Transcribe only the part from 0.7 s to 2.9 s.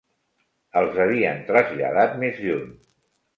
Els havien traslladat més lluny